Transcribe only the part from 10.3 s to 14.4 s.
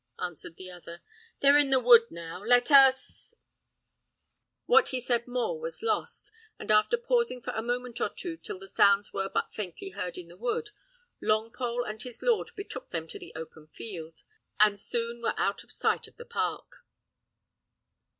wood, Longpole and his lord betook them to the open field,